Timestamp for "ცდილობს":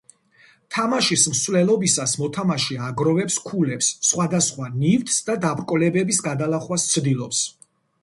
6.93-7.49